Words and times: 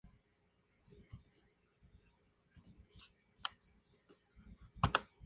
Play 0.87 0.97
Orbit. 4.83 5.07